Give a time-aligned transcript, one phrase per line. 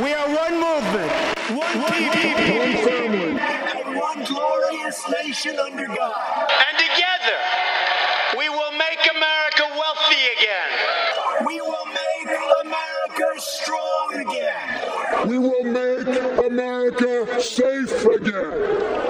[0.00, 1.12] We are one movement,
[1.50, 6.14] one people, one family, and one glorious nation under God.
[6.68, 7.38] And together,
[8.38, 11.46] we will make America wealthy again.
[11.46, 12.28] We will make
[12.64, 15.28] America strong again.
[15.28, 19.09] We will make America safe again.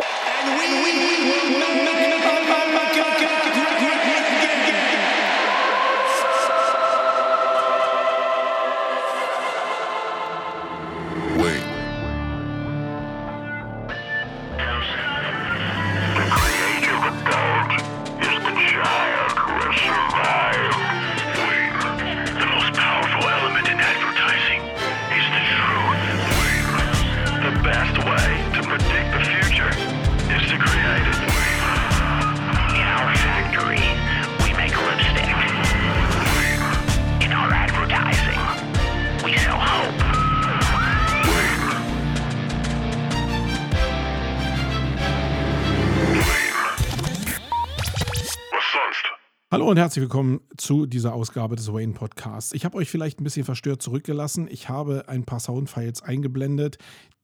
[49.70, 52.52] Und herzlich willkommen zu dieser Ausgabe des Wayne Podcasts.
[52.54, 54.48] Ich habe euch vielleicht ein bisschen verstört zurückgelassen.
[54.50, 56.78] Ich habe ein paar Soundfiles eingeblendet,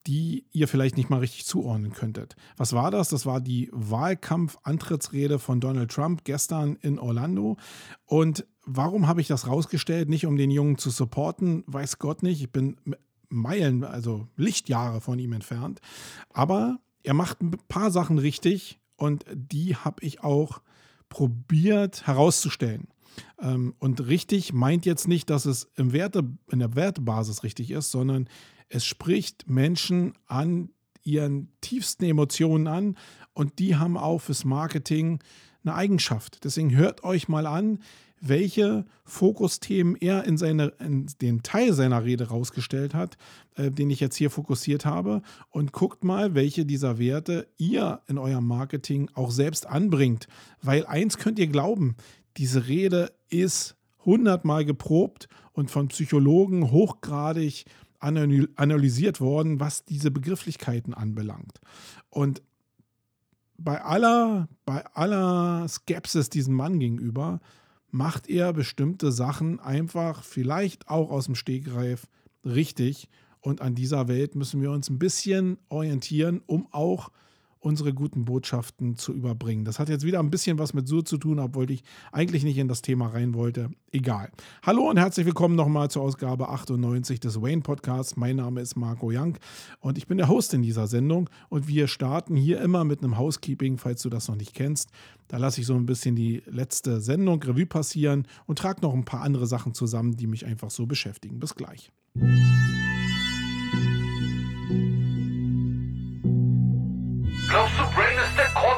[0.07, 2.37] die ihr vielleicht nicht mal richtig zuordnen könntet.
[2.57, 3.09] Was war das?
[3.09, 7.57] Das war die Wahlkampf-Antrittsrede von Donald Trump gestern in Orlando.
[8.05, 10.09] Und warum habe ich das rausgestellt?
[10.09, 12.41] Nicht um den Jungen zu supporten, weiß Gott nicht.
[12.41, 12.77] Ich bin
[13.29, 15.81] Meilen, also Lichtjahre von ihm entfernt.
[16.33, 20.61] Aber er macht ein paar Sachen richtig und die habe ich auch
[21.09, 22.89] probiert herauszustellen.
[23.41, 27.91] Ähm, und richtig meint jetzt nicht, dass es im Werte, in der Wertebasis richtig ist,
[27.91, 28.29] sondern
[28.69, 30.71] es spricht Menschen an
[31.03, 32.97] ihren tiefsten Emotionen an
[33.33, 35.21] und die haben auch fürs Marketing
[35.65, 36.45] eine Eigenschaft.
[36.45, 37.81] Deswegen hört euch mal an,
[38.21, 43.17] welche Fokusthemen er in, seine, in den Teil seiner Rede rausgestellt hat,
[43.55, 45.23] äh, den ich jetzt hier fokussiert habe.
[45.51, 50.29] Und guckt mal, welche dieser Werte ihr in eurem Marketing auch selbst anbringt.
[50.63, 51.97] Weil eins könnt ihr glauben,
[52.37, 57.65] diese Rede ist hundertmal geprobt und von Psychologen hochgradig
[58.01, 61.61] analy- analysiert worden, was diese Begrifflichkeiten anbelangt.
[62.11, 62.43] Und
[63.59, 67.41] bei aller, bei aller Skepsis diesem Mann gegenüber
[67.97, 72.07] macht er bestimmte Sachen einfach vielleicht auch aus dem Stegreif
[72.45, 73.09] richtig.
[73.41, 77.11] Und an dieser Welt müssen wir uns ein bisschen orientieren, um auch
[77.67, 79.65] unsere guten Botschaften zu überbringen.
[79.65, 81.83] Das hat jetzt wieder ein bisschen was mit Sur zu tun, obwohl ich
[82.13, 83.71] eigentlich nicht in das Thema rein wollte.
[83.91, 84.31] Egal.
[84.63, 88.15] Hallo und herzlich willkommen nochmal zur Ausgabe 98 des Wayne Podcasts.
[88.17, 89.37] Mein Name ist Marco Young
[89.81, 91.29] und ich bin der Host in dieser Sendung.
[91.49, 94.91] Und wir starten hier immer mit einem Housekeeping, falls du das noch nicht kennst.
[95.27, 99.05] Da lasse ich so ein bisschen die letzte Sendung Revue passieren und trage noch ein
[99.05, 101.41] paar andere Sachen zusammen, die mich einfach so beschäftigen.
[101.41, 101.91] Bis gleich.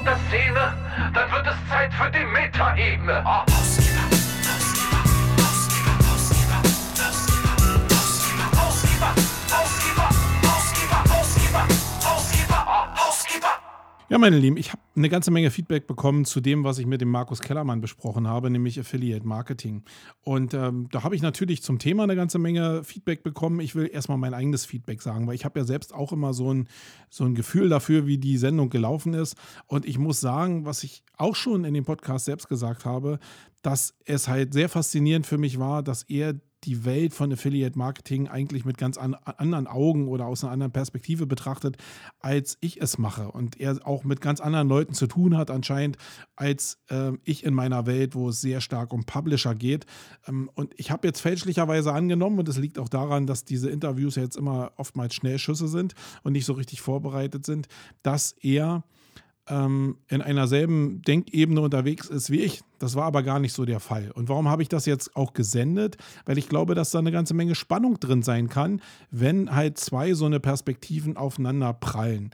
[0.08, 0.72] Der Szene?
[1.12, 3.22] Dann wird es Zeit für die Metaebene.
[3.26, 3.44] Ah.
[14.10, 17.02] Ja, meine Lieben, ich habe eine ganze Menge Feedback bekommen zu dem, was ich mit
[17.02, 19.82] dem Markus Kellermann besprochen habe, nämlich Affiliate Marketing.
[20.22, 23.60] Und ähm, da habe ich natürlich zum Thema eine ganze Menge Feedback bekommen.
[23.60, 26.54] Ich will erstmal mein eigenes Feedback sagen, weil ich habe ja selbst auch immer so
[26.54, 26.68] ein,
[27.10, 29.36] so ein Gefühl dafür, wie die Sendung gelaufen ist.
[29.66, 33.18] Und ich muss sagen, was ich auch schon in dem Podcast selbst gesagt habe,
[33.60, 38.28] dass es halt sehr faszinierend für mich war, dass er die Welt von Affiliate Marketing
[38.28, 41.76] eigentlich mit ganz an, anderen Augen oder aus einer anderen Perspektive betrachtet,
[42.20, 43.30] als ich es mache.
[43.30, 45.96] Und er auch mit ganz anderen Leuten zu tun hat, anscheinend,
[46.36, 49.86] als äh, ich in meiner Welt, wo es sehr stark um Publisher geht.
[50.26, 54.16] Ähm, und ich habe jetzt fälschlicherweise angenommen, und es liegt auch daran, dass diese Interviews
[54.16, 57.68] jetzt immer oftmals Schnellschüsse sind und nicht so richtig vorbereitet sind,
[58.02, 58.84] dass er
[59.48, 62.62] ähm, in einer selben Denkebene unterwegs ist wie ich.
[62.78, 64.10] Das war aber gar nicht so der Fall.
[64.12, 65.96] Und warum habe ich das jetzt auch gesendet?
[66.26, 68.80] Weil ich glaube, dass da eine ganze Menge Spannung drin sein kann,
[69.10, 72.30] wenn halt zwei so eine Perspektiven aufeinander prallen.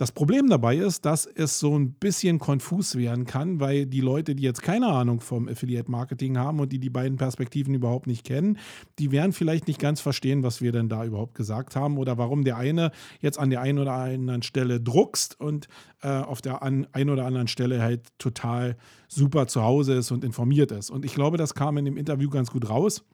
[0.00, 4.34] Das Problem dabei ist, dass es so ein bisschen konfus werden kann, weil die Leute,
[4.34, 8.24] die jetzt keine Ahnung vom Affiliate Marketing haben und die die beiden Perspektiven überhaupt nicht
[8.24, 8.56] kennen,
[8.98, 12.44] die werden vielleicht nicht ganz verstehen, was wir denn da überhaupt gesagt haben oder warum
[12.44, 15.68] der eine jetzt an der einen oder anderen Stelle druckst und
[16.00, 20.24] äh, auf der an, einen oder anderen Stelle halt total super zu Hause ist und
[20.24, 20.88] informiert ist.
[20.88, 23.04] Und ich glaube, das kam in dem Interview ganz gut raus.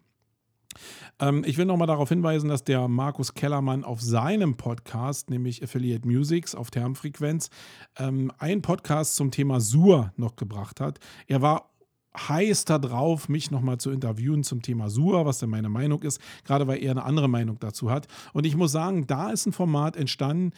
[1.18, 6.06] Ähm, ich will nochmal darauf hinweisen, dass der Markus Kellermann auf seinem Podcast, nämlich Affiliate
[6.06, 7.50] Musics auf Termfrequenz,
[7.98, 10.98] ähm, einen Podcast zum Thema Sur noch gebracht hat.
[11.26, 11.70] Er war
[12.16, 16.66] heiß darauf, mich nochmal zu interviewen zum Thema Sur, was denn meine Meinung ist, gerade
[16.66, 18.06] weil er eine andere Meinung dazu hat.
[18.32, 20.52] Und ich muss sagen, da ist ein Format entstanden,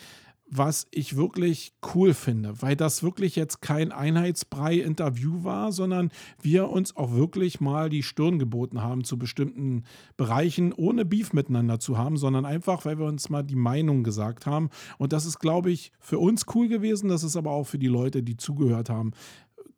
[0.51, 6.11] was ich wirklich cool finde, weil das wirklich jetzt kein Einheitsbrei-Interview war, sondern
[6.41, 9.85] wir uns auch wirklich mal die Stirn geboten haben zu bestimmten
[10.17, 14.47] Bereichen, ohne Beef miteinander zu haben, sondern einfach, weil wir uns mal die Meinung gesagt
[14.47, 14.71] haben.
[14.97, 17.09] Und das ist, glaube ich, für uns cool gewesen.
[17.09, 19.13] Das ist aber auch für die Leute, die zugehört haben,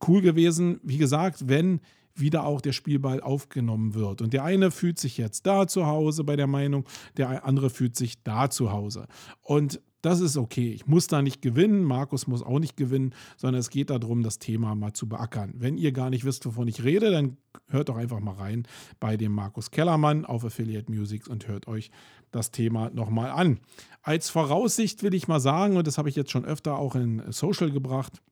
[0.07, 0.81] cool gewesen.
[0.83, 1.81] Wie gesagt, wenn
[2.15, 4.21] wieder auch der Spielball aufgenommen wird.
[4.21, 6.85] Und der eine fühlt sich jetzt da zu Hause bei der Meinung,
[7.17, 9.07] der andere fühlt sich da zu Hause.
[9.43, 10.73] Und das ist okay.
[10.73, 11.85] Ich muss da nicht gewinnen.
[11.85, 15.53] Markus muss auch nicht gewinnen, sondern es geht darum, das Thema mal zu beackern.
[15.57, 17.37] Wenn ihr gar nicht wisst, wovon ich rede, dann
[17.69, 18.67] hört doch einfach mal rein
[18.99, 21.91] bei dem Markus Kellermann auf Affiliate Musics und hört euch
[22.31, 23.61] das Thema nochmal an.
[24.03, 27.23] Als Voraussicht will ich mal sagen, und das habe ich jetzt schon öfter auch in
[27.31, 28.23] Social gebracht,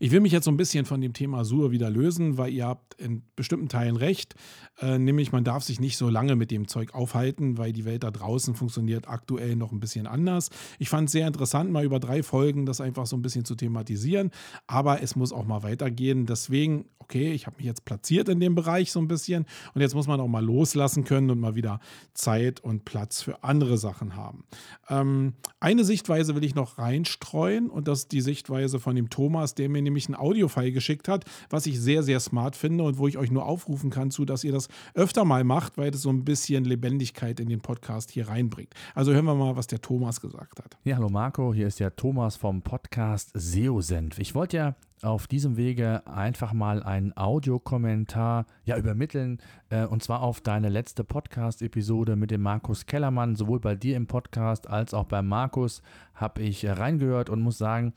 [0.00, 2.66] ich will mich jetzt so ein bisschen von dem Thema Sur wieder lösen, weil ihr
[2.66, 4.34] habt in bestimmten Teilen recht.
[4.80, 8.04] Äh, nämlich, man darf sich nicht so lange mit dem Zeug aufhalten, weil die Welt
[8.04, 10.50] da draußen funktioniert aktuell noch ein bisschen anders.
[10.78, 13.54] Ich fand es sehr interessant, mal über drei Folgen das einfach so ein bisschen zu
[13.54, 14.30] thematisieren.
[14.66, 16.26] Aber es muss auch mal weitergehen.
[16.26, 19.46] Deswegen, okay, ich habe mich jetzt platziert in dem Bereich so ein bisschen.
[19.74, 21.78] Und jetzt muss man auch mal loslassen können und mal wieder
[22.12, 24.44] Zeit und Platz für andere Sachen haben.
[24.88, 29.54] Ähm, eine Sichtweise will ich noch reinstreuen und das ist die Sichtweise von dem Thomas,
[29.54, 33.06] der mir nämlich ein Audiofile geschickt hat, was ich sehr, sehr smart finde und wo
[33.06, 36.10] ich euch nur aufrufen kann zu, dass ihr das öfter mal macht, weil das so
[36.10, 38.74] ein bisschen Lebendigkeit in den Podcast hier reinbringt.
[38.94, 40.76] Also hören wir mal, was der Thomas gesagt hat.
[40.84, 44.18] Ja, hallo Marco, hier ist der Thomas vom Podcast SEO-Senf.
[44.18, 49.38] Ich wollte ja auf diesem Wege einfach mal einen Audiokommentar ja, übermitteln
[49.70, 53.36] äh, und zwar auf deine letzte Podcast-Episode mit dem Markus Kellermann.
[53.36, 55.82] Sowohl bei dir im Podcast als auch bei Markus
[56.14, 57.92] habe ich äh, reingehört und muss sagen,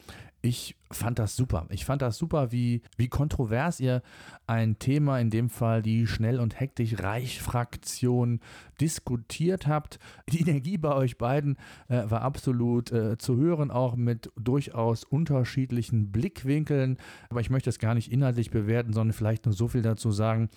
[0.48, 1.66] ich fand das super.
[1.70, 4.02] Ich fand das super, wie, wie kontrovers ihr
[4.46, 8.40] ein Thema, in dem Fall die schnell und hektisch Reich-Fraktion,
[8.80, 10.00] diskutiert habt.
[10.30, 11.58] Die Energie bei euch beiden
[11.90, 16.98] äh, war absolut äh, zu hören, auch mit durchaus unterschiedlichen Blickwinkeln.
[17.30, 20.50] Aber ich möchte es gar nicht inhaltlich bewerten, sondern vielleicht nur so viel dazu sagen,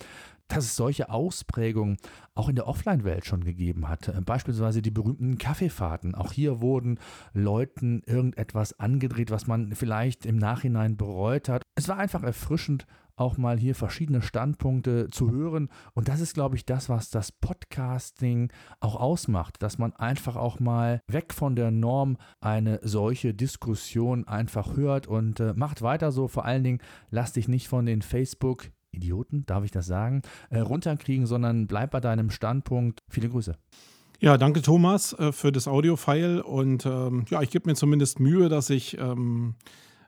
[0.51, 1.97] dass es solche Ausprägungen
[2.35, 4.07] auch in der Offline-Welt schon gegeben hat.
[4.07, 6.15] Äh, beispielsweise die berühmten Kaffeefahrten.
[6.15, 6.99] Auch hier wurden
[7.33, 11.63] Leuten irgendetwas angedreht, was man vielleicht im Nachhinein bereut hat.
[11.75, 15.69] Es war einfach erfrischend, auch mal hier verschiedene Standpunkte zu hören.
[15.93, 20.59] Und das ist, glaube ich, das, was das Podcasting auch ausmacht, dass man einfach auch
[20.59, 26.27] mal weg von der Norm eine solche Diskussion einfach hört und äh, macht weiter so.
[26.27, 30.59] Vor allen Dingen, lass dich nicht von den Facebook Idioten, darf ich das sagen, äh,
[30.59, 33.01] runterkriegen, sondern bleib bei deinem Standpunkt.
[33.09, 33.55] Viele Grüße.
[34.19, 38.49] Ja, danke Thomas äh, für das Audio-File und ähm, ja, ich gebe mir zumindest Mühe,
[38.49, 39.55] dass ich ähm,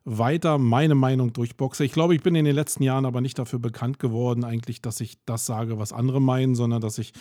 [0.06, 1.83] weiter meine Meinung durchboxe.
[1.83, 5.01] Ich glaube, ich bin in den letzten Jahren aber nicht dafür bekannt geworden, eigentlich, dass
[5.01, 7.13] ich das sage, was andere meinen, sondern dass ich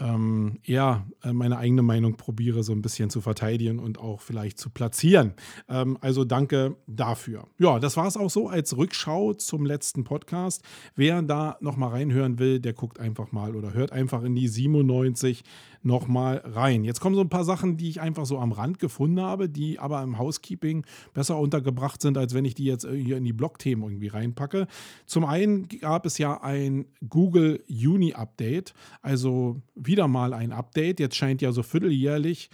[0.00, 4.58] ähm, eher äh, meine eigene Meinung probiere, so ein bisschen zu verteidigen und auch vielleicht
[4.58, 5.34] zu platzieren.
[5.68, 7.46] Ähm, also danke dafür.
[7.58, 10.62] Ja, das war es auch so als Rückschau zum letzten Podcast.
[10.94, 15.44] Wer da nochmal reinhören will, der guckt einfach mal oder hört einfach in die 97
[15.82, 16.84] nochmal rein.
[16.84, 19.78] Jetzt kommen so ein paar Sachen, die ich einfach so am Rand gefunden habe, die
[19.78, 20.84] aber im Housekeeping
[21.14, 24.66] besser untergebracht sind, als wenn ich die jetzt hier in die Blog-Themen irgendwie reinpacke.
[25.06, 31.00] Zum einen gab es ja ein Google Uni Update, also wieder mal ein Update.
[31.00, 32.50] Jetzt scheint ja so vierteljährlich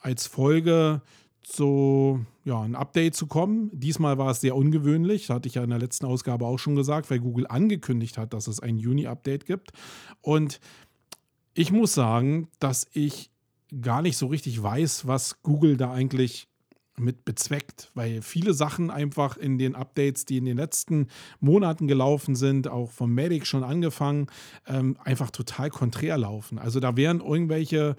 [0.00, 1.02] als Folge
[1.46, 3.70] so ja, ein Update zu kommen.
[3.72, 7.10] Diesmal war es sehr ungewöhnlich, hatte ich ja in der letzten Ausgabe auch schon gesagt,
[7.10, 9.72] weil Google angekündigt hat, dass es ein Juni-Update gibt.
[10.20, 10.60] Und
[11.54, 13.30] ich muss sagen, dass ich
[13.80, 16.48] gar nicht so richtig weiß, was Google da eigentlich
[16.96, 21.08] mit bezweckt, weil viele Sachen einfach in den Updates, die in den letzten
[21.40, 24.28] Monaten gelaufen sind, auch vom Medic schon angefangen,
[24.66, 26.58] ähm, einfach total konträr laufen.
[26.58, 27.96] Also da wären irgendwelche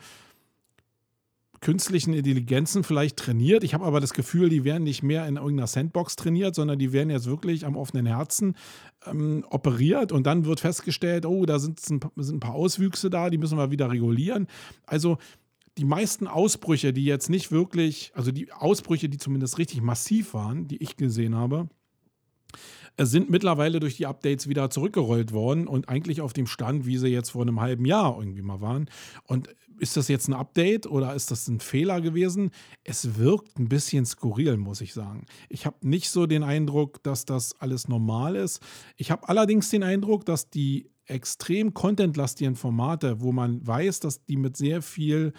[1.62, 3.64] künstlichen Intelligenzen vielleicht trainiert.
[3.64, 6.94] Ich habe aber das Gefühl, die werden nicht mehr in irgendeiner Sandbox trainiert, sondern die
[6.94, 8.56] werden jetzt wirklich am offenen Herzen
[9.06, 13.30] ähm, operiert und dann wird festgestellt, oh, da sind ein, sind ein paar Auswüchse da,
[13.30, 14.48] die müssen wir wieder regulieren.
[14.86, 15.18] Also
[15.78, 20.68] die meisten Ausbrüche, die jetzt nicht wirklich, also die Ausbrüche, die zumindest richtig massiv waren,
[20.68, 21.68] die ich gesehen habe,
[22.98, 27.10] sind mittlerweile durch die Updates wieder zurückgerollt worden und eigentlich auf dem Stand, wie sie
[27.10, 28.90] jetzt vor einem halben Jahr irgendwie mal waren.
[29.26, 29.50] Und
[29.80, 32.52] ist das jetzt ein Update oder ist das ein Fehler gewesen?
[32.84, 35.26] Es wirkt ein bisschen skurril, muss ich sagen.
[35.50, 38.62] Ich habe nicht so den Eindruck, dass das alles normal ist.
[38.96, 44.38] Ich habe allerdings den Eindruck, dass die extrem contentlastigen Formate, wo man weiß, dass die
[44.38, 45.34] mit sehr viel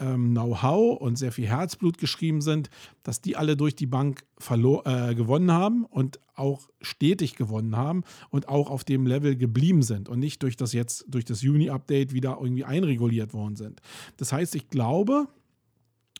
[0.00, 2.70] ähm, Know-how und sehr viel Herzblut geschrieben sind,
[3.02, 8.48] dass die alle durch die Bank äh, gewonnen haben und auch stetig gewonnen haben und
[8.48, 12.38] auch auf dem Level geblieben sind und nicht durch das jetzt, durch das Juni-Update wieder
[12.40, 13.80] irgendwie einreguliert worden sind.
[14.16, 15.28] Das heißt, ich glaube,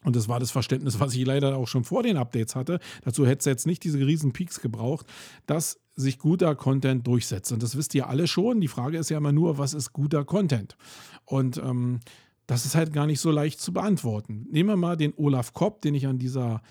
[0.04, 2.78] und das war das Verständnis, was ich leider auch schon vor den Updates hatte.
[3.04, 5.06] Dazu hätte es jetzt nicht diese riesen Peaks gebraucht,
[5.46, 7.50] dass sich guter Content durchsetzt.
[7.50, 8.60] Und das wisst ihr alle schon.
[8.60, 10.76] Die Frage ist ja immer nur, was ist guter Content?
[11.24, 12.00] Und ähm,
[12.46, 14.46] das ist halt gar nicht so leicht zu beantworten.
[14.50, 16.62] Nehmen wir mal den Olaf Kopp, den ich an dieser,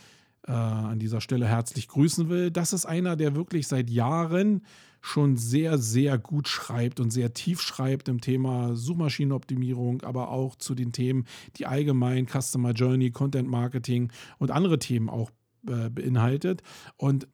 [0.48, 2.51] äh, an dieser Stelle herzlich grüßen will.
[2.51, 4.62] Das ist einer, der wirklich seit Jahren
[5.01, 10.74] schon sehr, sehr gut schreibt und sehr tief schreibt im Thema Suchmaschinenoptimierung, aber auch zu
[10.74, 11.25] den Themen,
[11.58, 15.29] die allgemein Customer Journey, Content Marketing und andere Themen auch
[15.67, 16.63] äh, beinhaltet.
[16.98, 17.27] Und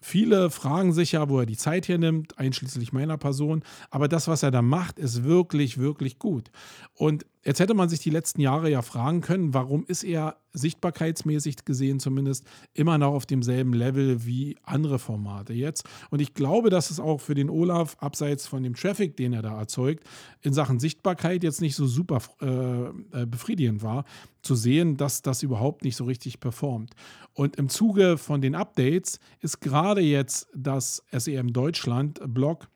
[0.00, 3.62] Viele fragen sich ja, wo er die Zeit hernimmt, einschließlich meiner Person.
[3.90, 6.50] Aber das, was er da macht, ist wirklich, wirklich gut.
[6.94, 11.64] Und Jetzt hätte man sich die letzten Jahre ja fragen können, warum ist er sichtbarkeitsmäßig
[11.64, 15.88] gesehen zumindest immer noch auf demselben Level wie andere Formate jetzt.
[16.10, 19.40] Und ich glaube, dass es auch für den Olaf, abseits von dem Traffic, den er
[19.40, 20.04] da erzeugt,
[20.42, 24.04] in Sachen Sichtbarkeit jetzt nicht so super äh, äh befriedigend war,
[24.42, 26.94] zu sehen, dass das überhaupt nicht so richtig performt.
[27.38, 32.66] Und im Zuge von den Updates ist gerade jetzt das SEM Deutschland Blog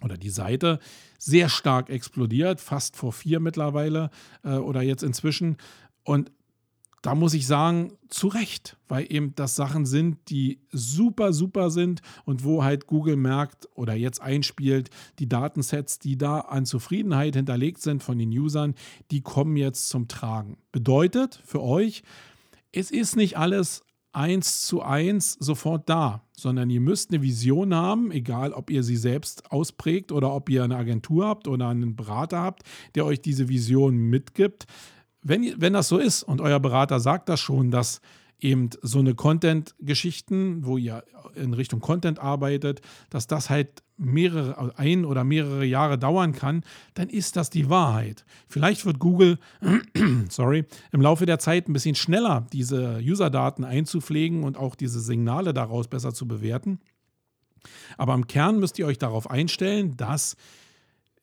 [0.00, 0.78] oder die Seite
[1.18, 4.08] sehr stark explodiert, fast vor vier mittlerweile
[4.42, 5.58] äh, oder jetzt inzwischen.
[6.02, 6.32] Und
[7.02, 12.00] da muss ich sagen, zu Recht, weil eben das Sachen sind, die super, super sind
[12.24, 14.88] und wo halt Google merkt oder jetzt einspielt,
[15.18, 18.76] die Datensets, die da an Zufriedenheit hinterlegt sind von den Usern,
[19.10, 20.56] die kommen jetzt zum Tragen.
[20.72, 22.02] Bedeutet für euch,
[22.76, 28.10] es ist nicht alles eins zu eins sofort da, sondern ihr müsst eine Vision haben,
[28.12, 32.40] egal ob ihr sie selbst ausprägt oder ob ihr eine Agentur habt oder einen Berater
[32.40, 32.62] habt,
[32.94, 34.66] der euch diese Vision mitgibt.
[35.22, 38.00] Wenn, wenn das so ist und euer Berater sagt das schon, dass
[38.40, 45.04] eben so eine Content-Geschichten, wo ihr in Richtung Content arbeitet, dass das halt mehrere, ein
[45.04, 46.64] oder mehrere Jahre dauern kann,
[46.94, 48.24] dann ist das die Wahrheit.
[48.48, 49.38] Vielleicht wird Google,
[50.28, 55.54] sorry, im Laufe der Zeit ein bisschen schneller diese User-Daten einzupflegen und auch diese Signale
[55.54, 56.80] daraus besser zu bewerten.
[57.96, 60.36] Aber im Kern müsst ihr euch darauf einstellen, dass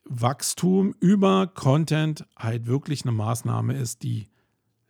[0.06, 4.31] Wachstum über Content halt wirklich eine Maßnahme ist, die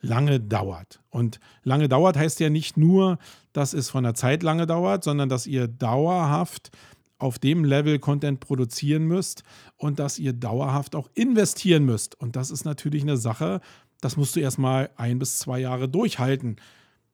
[0.01, 1.00] lange dauert.
[1.10, 3.17] Und lange dauert heißt ja nicht nur,
[3.53, 6.72] dass es von der Zeit lange dauert, sondern dass ihr dauerhaft
[7.17, 9.43] auf dem Level Content produzieren müsst
[9.77, 12.20] und dass ihr dauerhaft auch investieren müsst.
[12.20, 13.62] Und das ist natürlich eine Sache,
[14.01, 16.55] das musst du erstmal ein bis zwei Jahre durchhalten.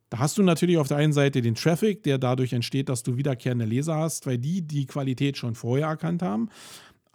[0.10, 3.18] Da hast du natürlich auf der einen Seite den Traffic, der dadurch entsteht, dass du
[3.18, 6.50] wiederkehrende Leser hast, weil die die Qualität schon vorher erkannt haben.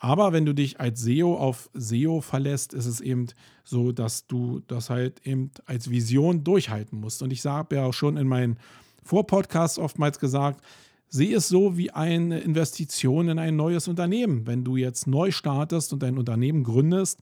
[0.05, 3.29] Aber wenn du dich als SEO auf SEO verlässt, ist es eben
[3.63, 7.23] so, dass du das halt eben als Vision durchhalten musst.
[7.23, 8.59] Und ich habe ja auch schon in meinen
[9.05, 10.61] Vorpodcasts oftmals gesagt,
[11.09, 14.45] sehe es so wie eine Investition in ein neues Unternehmen.
[14.45, 17.21] Wenn du jetzt neu startest und dein Unternehmen gründest,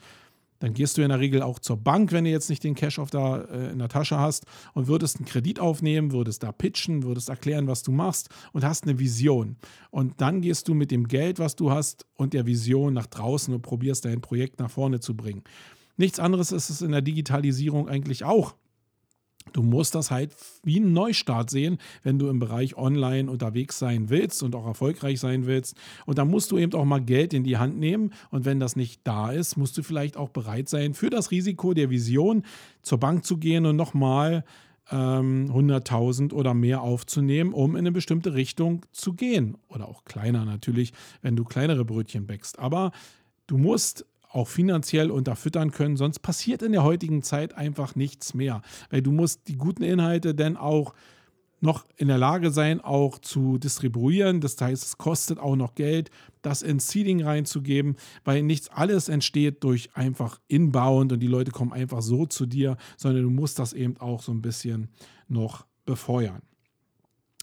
[0.61, 2.99] dann gehst du in der Regel auch zur Bank, wenn du jetzt nicht den Cash
[2.99, 7.02] auf der, äh, in der Tasche hast und würdest einen Kredit aufnehmen, würdest da pitchen,
[7.02, 9.57] würdest erklären, was du machst und hast eine Vision.
[9.90, 13.52] Und dann gehst du mit dem Geld, was du hast und der Vision nach draußen
[13.52, 15.43] und probierst dein Projekt nach vorne zu bringen.
[15.97, 18.55] Nichts anderes ist es in der Digitalisierung eigentlich auch.
[19.52, 24.11] Du musst das halt wie ein Neustart sehen, wenn du im Bereich Online unterwegs sein
[24.11, 25.76] willst und auch erfolgreich sein willst.
[26.07, 28.12] Und da musst du eben auch mal Geld in die Hand nehmen.
[28.30, 31.75] Und wenn das nicht da ist, musst du vielleicht auch bereit sein, für das Risiko
[31.75, 32.45] der Vision
[32.83, 34.45] zur Bank zu gehen und nochmal
[34.90, 39.57] ähm, 100.000 oder mehr aufzunehmen, um in eine bestimmte Richtung zu gehen.
[39.69, 40.92] Oder auch kleiner natürlich,
[41.23, 42.59] wenn du kleinere Brötchen bäckst.
[42.59, 42.92] Aber
[43.47, 45.97] du musst auch finanziell unterfüttern können.
[45.97, 48.63] Sonst passiert in der heutigen Zeit einfach nichts mehr.
[48.91, 50.95] Weil du musst die guten Inhalte dann auch
[51.61, 54.41] noch in der Lage sein, auch zu distribuieren.
[54.41, 56.11] Das heißt, es kostet auch noch Geld,
[56.43, 61.73] das ins Seeding reinzugeben, weil nichts alles entsteht durch einfach Inbound und die Leute kommen
[61.73, 64.89] einfach so zu dir, sondern du musst das eben auch so ein bisschen
[65.29, 66.41] noch befeuern.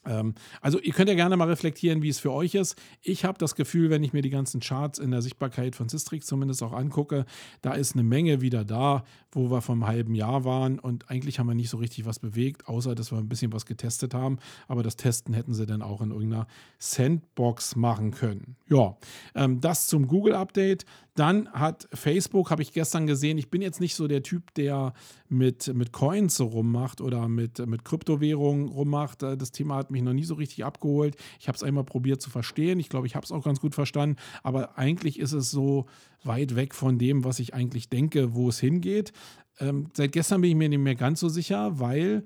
[0.07, 2.75] Ähm, also ihr könnt ja gerne mal reflektieren, wie es für euch ist.
[3.01, 6.25] Ich habe das Gefühl, wenn ich mir die ganzen Charts in der Sichtbarkeit von Sistrix
[6.25, 7.25] zumindest auch angucke,
[7.61, 11.47] da ist eine Menge wieder da, wo wir vom halben Jahr waren und eigentlich haben
[11.47, 14.39] wir nicht so richtig was bewegt, außer dass wir ein bisschen was getestet haben.
[14.67, 16.47] Aber das Testen hätten sie dann auch in irgendeiner
[16.79, 18.55] Sandbox machen können.
[18.69, 18.97] Ja,
[19.35, 20.85] ähm, das zum Google-Update.
[21.15, 24.93] Dann hat Facebook, habe ich gestern gesehen, ich bin jetzt nicht so der Typ, der
[25.29, 29.23] mit, mit Coins so rummacht oder mit, mit Kryptowährungen rummacht.
[29.23, 31.15] Äh, das Thema hat mich mich noch nie so richtig abgeholt.
[31.39, 32.79] Ich habe es einmal probiert zu verstehen.
[32.79, 34.17] Ich glaube, ich habe es auch ganz gut verstanden.
[34.43, 35.85] Aber eigentlich ist es so
[36.23, 39.11] weit weg von dem, was ich eigentlich denke, wo es hingeht.
[39.59, 42.23] Ähm, seit gestern bin ich mir nicht mehr ganz so sicher, weil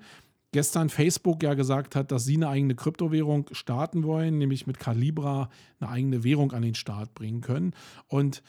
[0.52, 5.48] gestern Facebook ja gesagt hat, dass sie eine eigene Kryptowährung starten wollen, nämlich mit Calibra
[5.80, 7.72] eine eigene Währung an den Start bringen können.
[8.06, 8.42] Und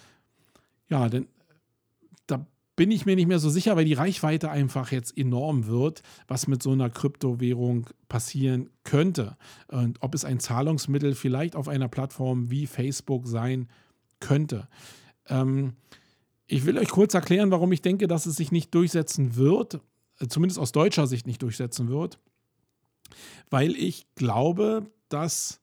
[0.89, 1.27] ja, denn
[2.75, 6.47] bin ich mir nicht mehr so sicher, weil die Reichweite einfach jetzt enorm wird, was
[6.47, 9.37] mit so einer Kryptowährung passieren könnte.
[9.67, 13.69] Und ob es ein Zahlungsmittel vielleicht auf einer Plattform wie Facebook sein
[14.19, 14.67] könnte.
[15.27, 15.73] Ähm,
[16.47, 19.79] ich will euch kurz erklären, warum ich denke, dass es sich nicht durchsetzen wird,
[20.19, 22.19] äh, zumindest aus deutscher Sicht nicht durchsetzen wird,
[23.49, 25.61] weil ich glaube, dass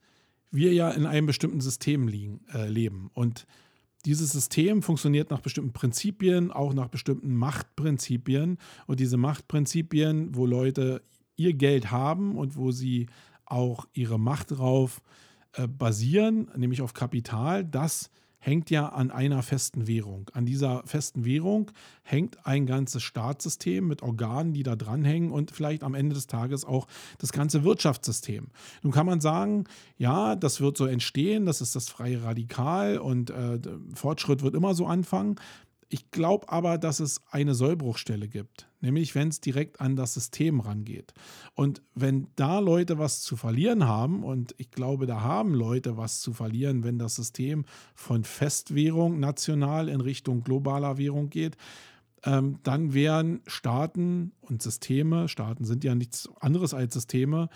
[0.51, 3.11] wir ja in einem bestimmten System liegen, äh, leben.
[3.15, 3.47] Und
[4.07, 8.59] dieses System funktioniert nach bestimmten Prinzipien, auch nach bestimmten Machtprinzipien.
[8.87, 11.03] Und diese Machtprinzipien, wo Leute
[11.37, 13.07] ihr Geld haben und wo sie
[13.45, 15.03] auch ihre Macht drauf
[15.53, 20.31] äh, basieren, nämlich auf Kapital, das hängt ja an einer festen Währung.
[20.33, 21.71] An dieser festen Währung
[22.03, 26.65] hängt ein ganzes Staatssystem mit Organen, die da dranhängen und vielleicht am Ende des Tages
[26.65, 26.87] auch
[27.19, 28.49] das ganze Wirtschaftssystem.
[28.83, 29.65] Nun kann man sagen,
[29.99, 33.61] ja, das wird so entstehen, das ist das freie Radikal und äh,
[33.95, 35.37] Fortschritt wird immer so anfangen.
[35.93, 40.61] Ich glaube aber, dass es eine Sollbruchstelle gibt, nämlich wenn es direkt an das System
[40.61, 41.13] rangeht.
[41.55, 46.21] Und wenn da Leute was zu verlieren haben, und ich glaube, da haben Leute was
[46.21, 47.65] zu verlieren, wenn das System
[47.97, 51.57] von Festwährung national in Richtung globaler Währung geht,
[52.23, 57.49] ähm, dann werden Staaten und Systeme, Staaten sind ja nichts anderes als Systeme,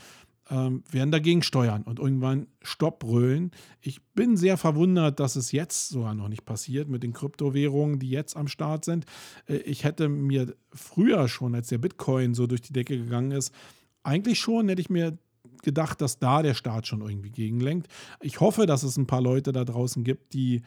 [0.50, 3.50] ähm, werden dagegen steuern und irgendwann Stopp brüllen.
[3.80, 8.10] Ich bin sehr verwundert, dass es jetzt sogar noch nicht passiert mit den Kryptowährungen, die
[8.10, 9.06] jetzt am Start sind.
[9.46, 13.54] Äh, ich hätte mir früher schon, als der Bitcoin so durch die Decke gegangen ist,
[14.02, 15.16] eigentlich schon hätte ich mir
[15.62, 17.88] gedacht, dass da der Staat schon irgendwie gegenlenkt.
[18.20, 20.62] Ich hoffe, dass es ein paar Leute da draußen gibt, die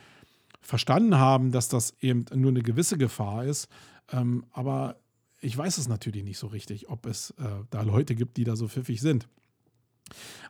[0.62, 3.67] verstanden haben, dass das eben nur eine gewisse Gefahr ist.
[4.12, 4.98] Ähm, aber
[5.39, 8.55] ich weiß es natürlich nicht so richtig, ob es äh, da Leute gibt, die da
[8.55, 9.27] so pfiffig sind.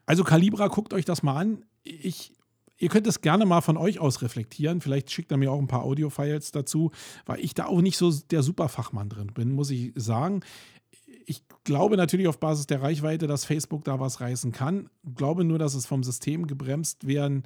[0.05, 1.65] Also Calibra, guckt euch das mal an.
[1.83, 2.33] Ich,
[2.77, 4.81] ihr könnt es gerne mal von euch aus reflektieren.
[4.81, 6.91] Vielleicht schickt er mir auch ein paar Audio-Files dazu,
[7.25, 10.41] weil ich da auch nicht so der Superfachmann drin bin, muss ich sagen.
[11.25, 14.89] Ich glaube natürlich auf Basis der Reichweite, dass Facebook da was reißen kann.
[15.15, 17.43] Glaube nur, dass es vom System gebremst werden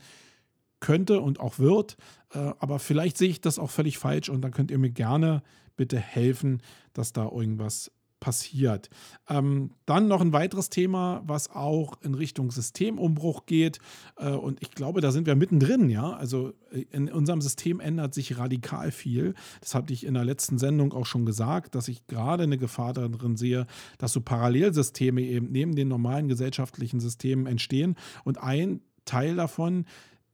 [0.80, 1.96] könnte und auch wird.
[2.34, 5.42] Äh, aber vielleicht sehe ich das auch völlig falsch und dann könnt ihr mir gerne
[5.78, 6.62] bitte helfen,
[6.94, 8.90] dass da irgendwas passiert.
[9.28, 13.80] Ähm, dann noch ein weiteres Thema, was auch in Richtung Systemumbruch geht.
[14.16, 16.12] Äh, und ich glaube, da sind wir mittendrin, ja.
[16.12, 19.34] Also äh, in unserem System ändert sich radikal viel.
[19.60, 22.94] Das habe ich in der letzten Sendung auch schon gesagt, dass ich gerade eine Gefahr
[22.94, 23.66] darin sehe,
[23.98, 27.96] dass so Parallelsysteme eben neben den normalen gesellschaftlichen Systemen entstehen.
[28.24, 29.86] Und ein Teil davon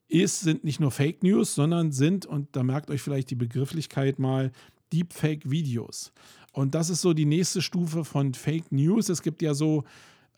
[0.10, 4.20] ist, sind nicht nur Fake News, sondern sind, und da merkt euch vielleicht die Begrifflichkeit
[4.20, 4.52] mal,
[4.94, 6.12] Deepfake-Videos.
[6.52, 9.10] Und das ist so die nächste Stufe von Fake News.
[9.10, 9.84] Es gibt ja so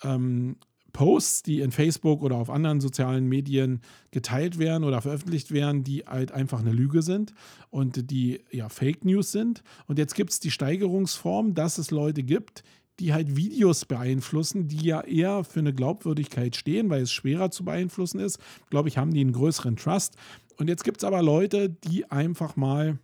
[0.04, 0.58] ähm,
[0.92, 3.82] Posts, die in Facebook oder auf anderen sozialen Medien
[4.12, 7.34] geteilt werden oder veröffentlicht werden, die halt einfach eine Lüge sind
[7.70, 9.64] und die ja Fake News sind.
[9.88, 12.64] Und jetzt gibt es die Steigerungsform, dass es Leute gibt,
[13.00, 17.64] die halt Videos beeinflussen, die ja eher für eine Glaubwürdigkeit stehen, weil es schwerer zu
[17.64, 18.40] beeinflussen ist.
[18.70, 20.16] Glaube ich, haben die einen größeren Trust.
[20.58, 23.00] Und jetzt gibt es aber Leute, die einfach mal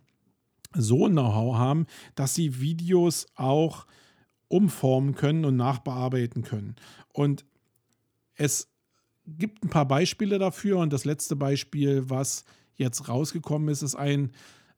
[0.76, 3.86] so Know-how haben, dass sie Videos auch
[4.48, 6.76] umformen können und nachbearbeiten können.
[7.12, 7.44] Und
[8.34, 8.68] es
[9.26, 12.44] gibt ein paar Beispiele dafür und das letzte Beispiel, was
[12.76, 14.30] jetzt rausgekommen ist, ist ein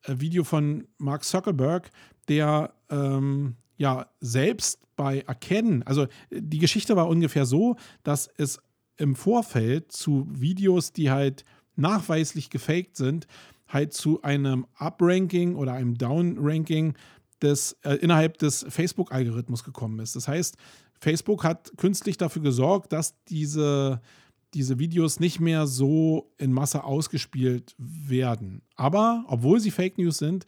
[0.04, 1.90] äh, Video von Mark Zuckerberg,
[2.28, 8.58] der ähm, ja selbst bei Erkennen, also die Geschichte war ungefähr so, dass es
[8.96, 11.44] im Vorfeld zu Videos, die halt
[11.76, 13.28] nachweislich gefaked sind,
[13.68, 16.94] halt zu einem Up-Ranking oder einem Down-Ranking
[17.42, 20.16] des, äh, innerhalb des Facebook-Algorithmus gekommen ist.
[20.16, 20.57] Das heißt,
[21.00, 24.00] Facebook hat künstlich dafür gesorgt, dass diese,
[24.54, 28.62] diese Videos nicht mehr so in Masse ausgespielt werden.
[28.74, 30.46] Aber obwohl sie Fake News sind,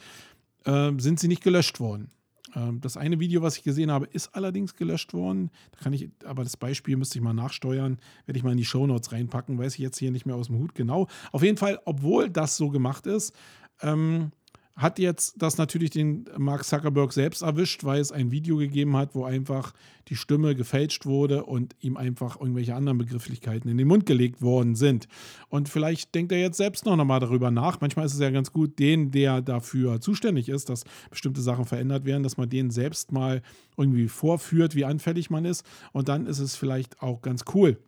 [0.65, 2.11] äh, sind sie nicht gelöscht worden.
[2.55, 5.51] Ähm, das eine Video, was ich gesehen habe, ist allerdings gelöscht worden.
[5.73, 8.65] Da kann ich, aber das Beispiel müsste ich mal nachsteuern, werde ich mal in die
[8.65, 11.09] Shownotes reinpacken, weiß ich jetzt hier nicht mehr aus dem Hut genau.
[11.33, 13.35] Auf jeden Fall, obwohl das so gemacht ist,
[13.83, 14.33] ähm,
[14.81, 19.15] hat jetzt das natürlich den Mark Zuckerberg selbst erwischt, weil es ein Video gegeben hat,
[19.15, 19.73] wo einfach
[20.09, 24.75] die Stimme gefälscht wurde und ihm einfach irgendwelche anderen Begrifflichkeiten in den Mund gelegt worden
[24.75, 25.07] sind.
[25.49, 27.81] Und vielleicht denkt er jetzt selbst noch mal darüber nach.
[27.81, 32.05] Manchmal ist es ja ganz gut, den, der dafür zuständig ist, dass bestimmte Sachen verändert
[32.05, 33.43] werden, dass man den selbst mal
[33.77, 35.65] irgendwie vorführt, wie anfällig man ist.
[35.93, 37.79] Und dann ist es vielleicht auch ganz cool.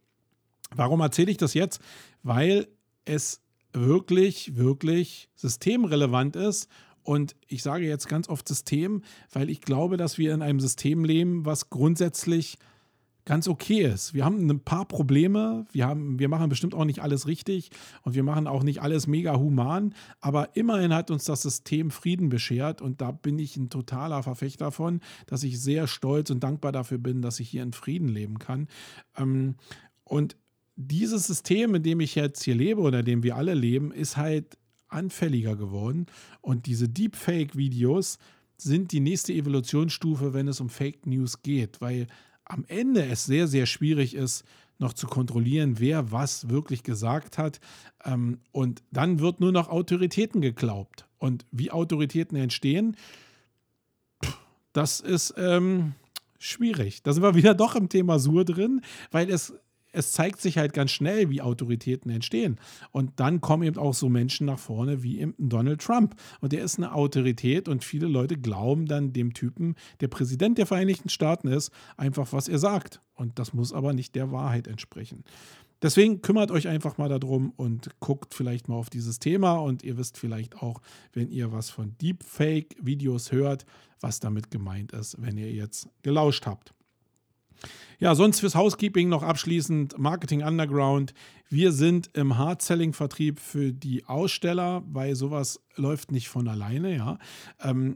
[0.74, 1.80] Warum erzähle ich das jetzt?
[2.22, 2.68] Weil
[3.04, 3.41] es
[3.72, 6.68] wirklich, wirklich systemrelevant ist.
[7.02, 11.04] Und ich sage jetzt ganz oft System, weil ich glaube, dass wir in einem System
[11.04, 12.58] leben, was grundsätzlich
[13.24, 14.14] ganz okay ist.
[14.14, 17.70] Wir haben ein paar Probleme, wir, haben, wir machen bestimmt auch nicht alles richtig
[18.02, 22.28] und wir machen auch nicht alles mega human, aber immerhin hat uns das System Frieden
[22.28, 26.72] beschert und da bin ich ein totaler Verfechter von, dass ich sehr stolz und dankbar
[26.72, 28.66] dafür bin, dass ich hier in Frieden leben kann.
[29.16, 29.54] Ähm,
[30.04, 30.36] und
[30.76, 34.16] dieses System, in dem ich jetzt hier lebe oder in dem wir alle leben, ist
[34.16, 34.56] halt
[34.88, 36.06] anfälliger geworden.
[36.40, 38.18] Und diese Deepfake-Videos
[38.56, 42.06] sind die nächste Evolutionsstufe, wenn es um Fake News geht, weil
[42.44, 44.44] am Ende es sehr, sehr schwierig ist,
[44.78, 47.60] noch zu kontrollieren, wer was wirklich gesagt hat.
[48.04, 51.06] Ähm, und dann wird nur noch Autoritäten geglaubt.
[51.18, 52.96] Und wie Autoritäten entstehen,
[54.72, 55.94] das ist ähm,
[56.38, 57.02] schwierig.
[57.02, 59.54] Da sind wir wieder doch im Thema Sur drin, weil es
[59.92, 62.58] es zeigt sich halt ganz schnell, wie Autoritäten entstehen.
[62.90, 66.14] Und dann kommen eben auch so Menschen nach vorne wie eben Donald Trump.
[66.40, 70.66] Und der ist eine Autorität und viele Leute glauben dann dem Typen, der Präsident der
[70.66, 73.00] Vereinigten Staaten ist, einfach, was er sagt.
[73.14, 75.24] Und das muss aber nicht der Wahrheit entsprechen.
[75.82, 79.98] Deswegen kümmert euch einfach mal darum und guckt vielleicht mal auf dieses Thema und ihr
[79.98, 80.80] wisst vielleicht auch,
[81.12, 83.66] wenn ihr was von Deepfake-Videos hört,
[84.00, 86.72] was damit gemeint ist, wenn ihr jetzt gelauscht habt.
[87.98, 91.14] Ja, sonst fürs Housekeeping noch abschließend Marketing Underground.
[91.48, 97.18] Wir sind im Hard-Selling-Vertrieb für die Aussteller, weil sowas läuft nicht von alleine, ja.
[97.62, 97.94] Ähm,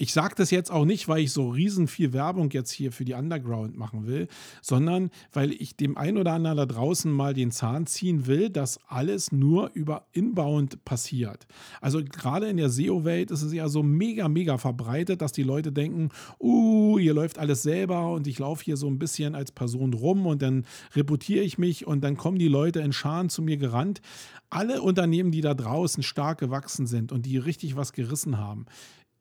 [0.00, 3.04] ich sage das jetzt auch nicht, weil ich so riesen viel Werbung jetzt hier für
[3.04, 4.28] die Underground machen will,
[4.62, 8.80] sondern weil ich dem einen oder anderen da draußen mal den Zahn ziehen will, dass
[8.88, 11.46] alles nur über Inbound passiert.
[11.82, 15.70] Also gerade in der SEO-Welt ist es ja so mega, mega verbreitet, dass die Leute
[15.70, 16.08] denken,
[16.40, 20.24] uh, hier läuft alles selber und ich laufe hier so ein bisschen als Person rum
[20.24, 24.00] und dann reputiere ich mich und dann kommen die Leute in Scharen zu mir gerannt.
[24.48, 28.64] Alle Unternehmen, die da draußen stark gewachsen sind und die richtig was gerissen haben,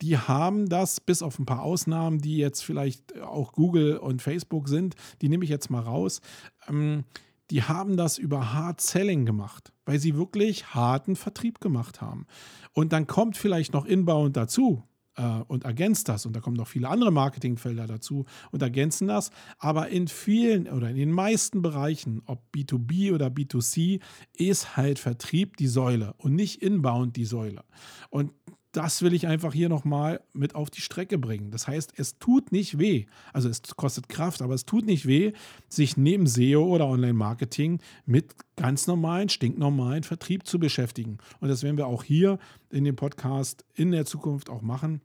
[0.01, 4.69] die haben das, bis auf ein paar Ausnahmen, die jetzt vielleicht auch Google und Facebook
[4.69, 6.21] sind, die nehme ich jetzt mal raus,
[6.67, 7.03] ähm,
[7.51, 12.27] die haben das über Hard Selling gemacht, weil sie wirklich harten Vertrieb gemacht haben.
[12.73, 14.83] Und dann kommt vielleicht noch Inbound dazu
[15.19, 16.25] äh, und ergänzt das.
[16.25, 19.31] Und da kommen noch viele andere Marketingfelder dazu und ergänzen das.
[19.57, 23.99] Aber in vielen oder in den meisten Bereichen, ob B2B oder B2C,
[24.33, 27.63] ist halt Vertrieb die Säule und nicht Inbound die Säule.
[28.09, 28.31] Und
[28.71, 31.51] das will ich einfach hier nochmal mit auf die Strecke bringen.
[31.51, 33.05] Das heißt, es tut nicht weh.
[33.33, 35.33] Also es kostet Kraft, aber es tut nicht weh,
[35.67, 41.17] sich neben SEO oder Online-Marketing mit ganz normalen, stinknormalen Vertrieb zu beschäftigen.
[41.39, 42.37] Und das werden wir auch hier
[42.69, 45.01] in dem Podcast in der Zukunft auch machen.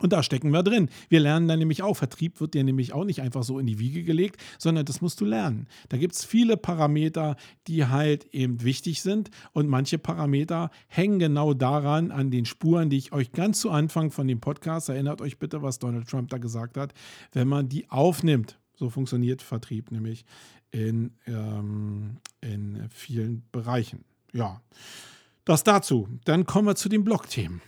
[0.00, 0.88] Und da stecken wir drin.
[1.08, 3.78] Wir lernen dann nämlich auch, Vertrieb wird dir nämlich auch nicht einfach so in die
[3.78, 5.66] Wiege gelegt, sondern das musst du lernen.
[5.88, 11.54] Da gibt es viele Parameter, die halt eben wichtig sind und manche Parameter hängen genau
[11.54, 15.38] daran, an den Spuren, die ich euch ganz zu Anfang von dem Podcast, erinnert euch
[15.38, 16.94] bitte, was Donald Trump da gesagt hat,
[17.32, 18.58] wenn man die aufnimmt.
[18.76, 20.24] So funktioniert Vertrieb nämlich
[20.70, 24.04] in, ähm, in vielen Bereichen.
[24.32, 24.60] Ja,
[25.44, 26.08] das dazu.
[26.24, 27.60] Dann kommen wir zu den Blogthemen.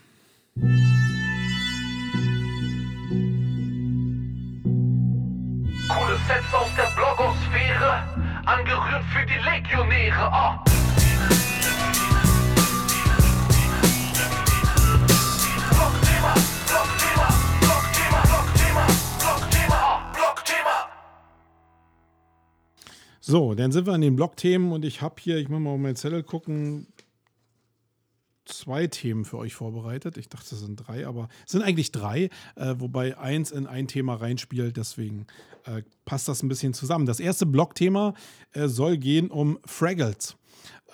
[6.30, 8.04] Sets aus der Blogosphäre,
[8.44, 10.30] angerührt für die Legionäre.
[10.32, 10.70] Oh.
[23.20, 25.78] So, dann sind wir an den Blogthemen und ich habe hier, ich muss mal auf
[25.78, 26.86] meinen Zettel gucken,
[28.52, 30.16] zwei Themen für euch vorbereitet.
[30.16, 33.88] Ich dachte, es sind drei, aber es sind eigentlich drei, äh, wobei eins in ein
[33.88, 34.76] Thema reinspielt.
[34.76, 35.26] Deswegen
[35.64, 37.06] äh, passt das ein bisschen zusammen.
[37.06, 38.14] Das erste Blogthema
[38.52, 40.36] äh, soll gehen um Fraggles.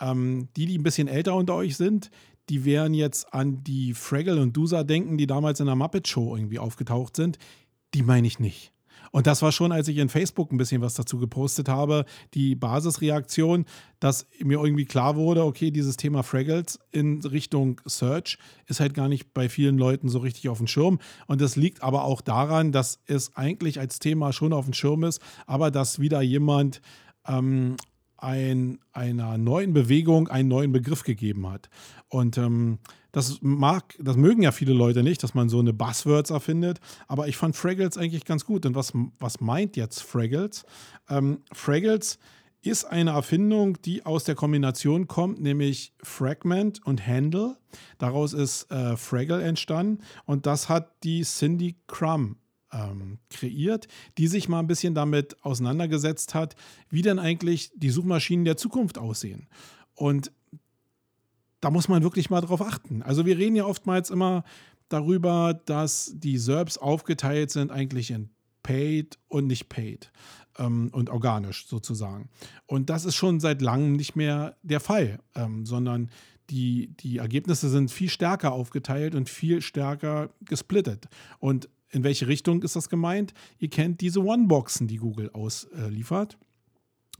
[0.00, 2.10] Ähm, die, die ein bisschen älter unter euch sind,
[2.48, 6.36] die werden jetzt an die Fraggle und Dusa denken, die damals in der Muppet Show
[6.36, 7.38] irgendwie aufgetaucht sind.
[7.94, 8.72] Die meine ich nicht.
[9.16, 12.54] Und das war schon, als ich in Facebook ein bisschen was dazu gepostet habe, die
[12.54, 13.64] Basisreaktion,
[13.98, 19.08] dass mir irgendwie klar wurde, okay, dieses Thema Fraggles in Richtung Search ist halt gar
[19.08, 20.98] nicht bei vielen Leuten so richtig auf dem Schirm.
[21.28, 25.02] Und das liegt aber auch daran, dass es eigentlich als Thema schon auf dem Schirm
[25.02, 26.82] ist, aber dass wieder jemand
[27.26, 27.76] ähm,
[28.18, 31.68] ein, einer neuen Bewegung einen neuen Begriff gegeben hat.
[32.08, 32.78] Und ähm,
[33.12, 37.28] das mag, das mögen ja viele Leute nicht, dass man so eine Buzzwords erfindet, aber
[37.28, 38.66] ich fand Fraggles eigentlich ganz gut.
[38.66, 40.64] Und was, was meint jetzt Fraggles?
[41.08, 42.18] Ähm, Fraggles
[42.62, 47.56] ist eine Erfindung, die aus der Kombination kommt, nämlich Fragment und Handle.
[47.98, 52.36] Daraus ist äh, Fraggle entstanden und das hat die Cindy Crumb
[52.72, 56.56] ähm, kreiert, die sich mal ein bisschen damit auseinandergesetzt hat,
[56.88, 59.48] wie denn eigentlich die Suchmaschinen der Zukunft aussehen.
[59.94, 60.32] Und
[61.60, 63.02] da muss man wirklich mal drauf achten.
[63.02, 64.44] Also wir reden ja oftmals immer
[64.88, 68.30] darüber, dass die SERPs aufgeteilt sind eigentlich in
[68.62, 70.10] paid und nicht paid
[70.58, 72.28] ähm, und organisch sozusagen.
[72.66, 76.10] Und das ist schon seit langem nicht mehr der Fall, ähm, sondern
[76.50, 81.08] die, die Ergebnisse sind viel stärker aufgeteilt und viel stärker gesplittet.
[81.38, 83.32] Und in welche Richtung ist das gemeint?
[83.58, 86.36] Ihr kennt diese One-Boxen, die Google ausliefert.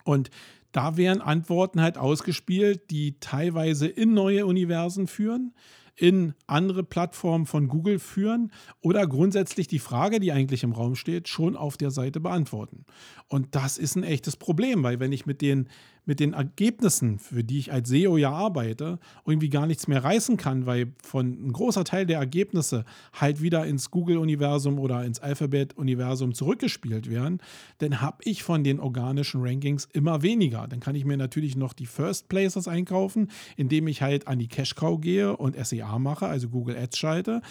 [0.04, 0.28] Und
[0.70, 5.54] da werden Antworten halt ausgespielt, die teilweise in neue Universen führen,
[5.94, 11.26] in andere Plattformen von Google führen oder grundsätzlich die Frage, die eigentlich im Raum steht,
[11.26, 12.84] schon auf der Seite beantworten.
[13.28, 15.70] Und das ist ein echtes Problem, weil wenn ich mit den
[16.06, 20.36] mit den Ergebnissen, für die ich als SEO ja arbeite, irgendwie gar nichts mehr reißen
[20.36, 26.32] kann, weil von ein großer Teil der Ergebnisse halt wieder ins Google-Universum oder ins Alphabet-Universum
[26.32, 27.40] zurückgespielt werden,
[27.78, 30.66] dann habe ich von den organischen Rankings immer weniger.
[30.68, 34.48] Dann kann ich mir natürlich noch die First Places einkaufen, indem ich halt an die
[34.48, 37.42] Cash Cow gehe und SEA mache, also Google Ads schalte.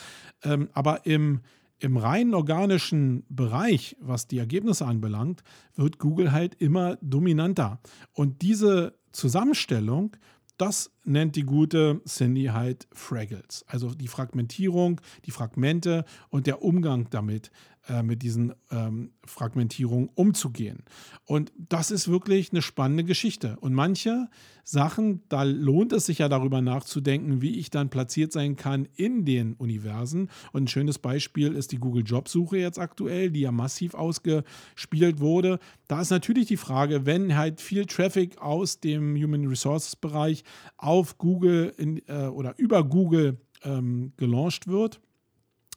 [0.43, 1.41] Ähm, aber im
[1.79, 5.43] im rein organischen Bereich, was die Ergebnisse anbelangt,
[5.75, 7.79] wird Google halt immer dominanter.
[8.13, 10.15] Und diese Zusammenstellung,
[10.57, 13.65] das nennt die gute Cindy halt Fraggles.
[13.67, 17.51] Also die Fragmentierung, die Fragmente und der Umgang damit,
[17.87, 20.83] äh, mit diesen ähm, Fragmentierungen umzugehen.
[21.25, 23.57] Und das ist wirklich eine spannende Geschichte.
[23.61, 24.27] Und manche
[24.63, 29.23] Sachen, da lohnt es sich ja darüber nachzudenken, wie ich dann platziert sein kann in
[29.23, 30.29] den Universen.
[30.51, 35.59] Und ein schönes Beispiel ist die Google Jobsuche jetzt aktuell, die ja massiv ausgespielt wurde.
[35.87, 40.43] Da ist natürlich die Frage, wenn halt viel Traffic aus dem Human Resources Bereich
[40.77, 44.99] auf Google in, äh, oder über Google ähm, gelauncht wird,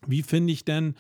[0.07, 0.95] wie finde ich denn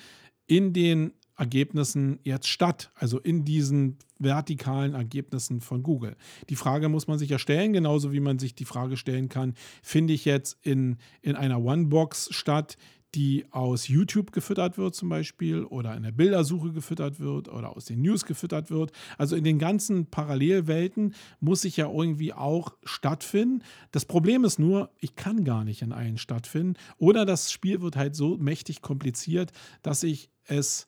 [0.49, 6.17] in den Ergebnissen jetzt statt, also in diesen vertikalen Ergebnissen von Google.
[6.49, 9.55] Die Frage muss man sich ja stellen, genauso wie man sich die Frage stellen kann,
[9.81, 12.77] finde ich jetzt in, in einer One-Box statt,
[13.15, 17.87] die aus YouTube gefüttert wird zum Beispiel oder in der Bildersuche gefüttert wird oder aus
[17.87, 18.93] den News gefüttert wird.
[19.17, 23.63] Also in den ganzen Parallelwelten muss ich ja irgendwie auch stattfinden.
[23.93, 27.97] Das Problem ist nur, ich kann gar nicht in allen stattfinden oder das Spiel wird
[27.97, 30.87] halt so mächtig kompliziert, dass ich es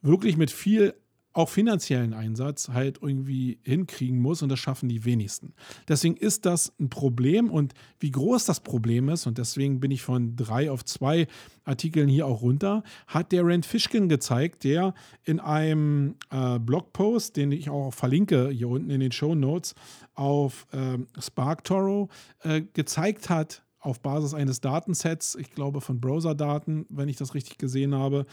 [0.00, 0.94] wirklich mit viel
[1.34, 5.54] auch finanziellen Einsatz halt irgendwie hinkriegen muss und das schaffen die wenigsten.
[5.88, 10.02] Deswegen ist das ein Problem und wie groß das Problem ist und deswegen bin ich
[10.02, 11.26] von drei auf zwei
[11.64, 17.52] Artikeln hier auch runter, hat der Rand Fishkin gezeigt, der in einem äh, Blogpost, den
[17.52, 19.74] ich auch verlinke hier unten in den Show Notes
[20.14, 22.10] auf äh, SparkToro
[22.42, 27.58] äh, gezeigt hat, auf Basis eines Datensets, ich glaube von Browser-Daten, wenn ich das richtig
[27.58, 28.26] gesehen habe,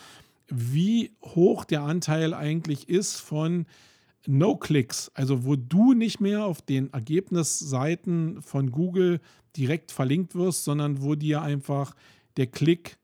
[0.50, 3.66] wie hoch der Anteil eigentlich ist von
[4.28, 9.22] No-Clicks, also wo du nicht mehr auf den Ergebnisseiten von Google
[9.56, 11.96] direkt verlinkt wirst, sondern wo dir einfach
[12.38, 12.98] der Klick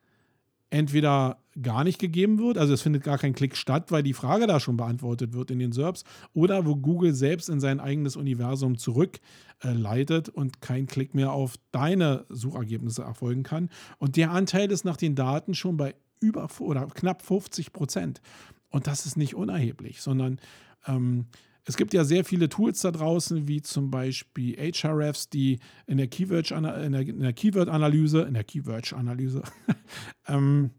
[0.69, 4.45] entweder gar nicht gegeben wird, also es findet gar kein Klick statt, weil die Frage
[4.45, 6.03] da schon beantwortet wird in den SERPs,
[6.33, 11.55] oder wo Google selbst in sein eigenes Universum zurückleitet äh, und kein Klick mehr auf
[11.71, 13.69] deine Suchergebnisse erfolgen kann.
[13.99, 18.21] Und der Anteil ist nach den Daten schon bei über oder knapp 50 Prozent.
[18.69, 20.39] Und das ist nicht unerheblich, sondern
[20.87, 21.25] ähm,
[21.65, 26.07] es gibt ja sehr viele Tools da draußen, wie zum Beispiel HRFs, die in der
[26.07, 29.41] Keyword-Analyse, in der Keyword-Analyse,
[30.27, 30.71] ähm,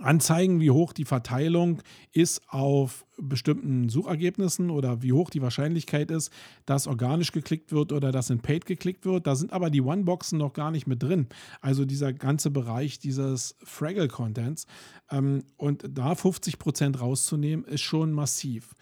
[0.00, 6.32] anzeigen, wie hoch die Verteilung ist auf bestimmten Suchergebnissen oder wie hoch die Wahrscheinlichkeit ist,
[6.66, 9.26] dass organisch geklickt wird oder dass in Paid geklickt wird.
[9.26, 11.28] Da sind aber die One-Boxen noch gar nicht mit drin.
[11.60, 14.66] Also dieser ganze Bereich dieses Fraggle-Contents.
[15.10, 18.74] Ähm, und da 50% rauszunehmen, ist schon massiv.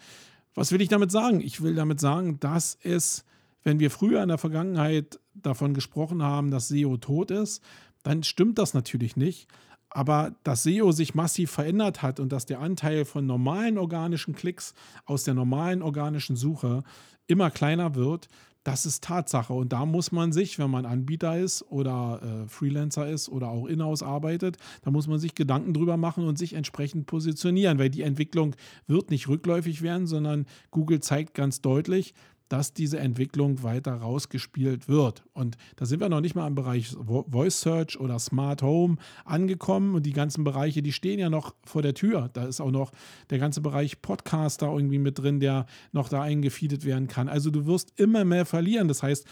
[0.55, 1.41] Was will ich damit sagen?
[1.41, 3.25] Ich will damit sagen, dass es,
[3.63, 7.63] wenn wir früher in der Vergangenheit davon gesprochen haben, dass SEO tot ist,
[8.03, 9.47] dann stimmt das natürlich nicht.
[9.93, 14.73] Aber dass SEO sich massiv verändert hat und dass der Anteil von normalen organischen Klicks
[15.05, 16.83] aus der normalen organischen Suche
[17.27, 18.27] immer kleiner wird,
[18.63, 19.53] das ist Tatsache.
[19.53, 23.65] Und da muss man sich, wenn man Anbieter ist oder äh, Freelancer ist oder auch
[23.65, 28.01] in-house arbeitet, da muss man sich Gedanken drüber machen und sich entsprechend positionieren, weil die
[28.01, 28.55] Entwicklung
[28.87, 32.13] wird nicht rückläufig werden, sondern Google zeigt ganz deutlich,
[32.49, 35.23] dass diese Entwicklung weiter rausgespielt wird.
[35.33, 39.95] Und da sind wir noch nicht mal im Bereich Voice Search oder Smart Home angekommen
[39.95, 42.29] und die ganzen Bereiche, die stehen ja noch vor der Tür.
[42.33, 42.91] Da ist auch noch
[43.29, 47.29] der ganze Bereich Podcaster irgendwie mit drin, der noch da eingefeedet werden kann.
[47.29, 48.87] Also du wirst immer mehr verlieren.
[48.87, 49.25] Das heißt,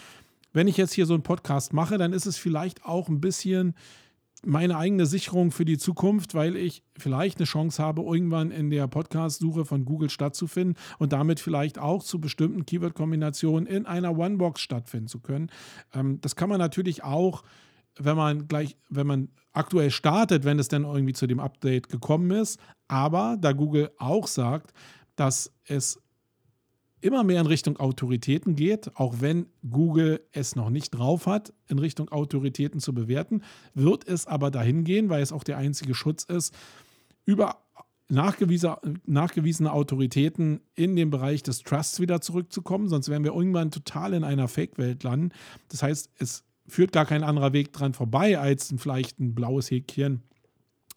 [0.52, 3.74] wenn ich jetzt hier so einen Podcast mache, dann ist es vielleicht auch ein bisschen
[4.44, 8.88] meine eigene Sicherung für die Zukunft, weil ich vielleicht eine Chance habe, irgendwann in der
[8.88, 15.06] Podcast-Suche von Google stattzufinden und damit vielleicht auch zu bestimmten Keyword-Kombinationen in einer One-Box stattfinden
[15.06, 15.50] zu können.
[15.94, 17.44] Ähm, das kann man natürlich auch,
[17.96, 22.30] wenn man gleich, wenn man aktuell startet, wenn es dann irgendwie zu dem Update gekommen
[22.32, 22.58] ist.
[22.88, 24.72] Aber da Google auch sagt,
[25.14, 26.01] dass es
[27.02, 31.78] immer mehr in Richtung Autoritäten geht, auch wenn Google es noch nicht drauf hat, in
[31.78, 33.42] Richtung Autoritäten zu bewerten,
[33.74, 36.54] wird es aber dahin gehen, weil es auch der einzige Schutz ist,
[37.24, 37.58] über
[38.08, 44.22] nachgewiesene, Autoritäten in den Bereich des Trusts wieder zurückzukommen, sonst werden wir irgendwann total in
[44.22, 45.30] einer Fake-Welt landen.
[45.68, 50.22] Das heißt, es führt gar kein anderer Weg dran vorbei, als vielleicht ein blaues Häkchen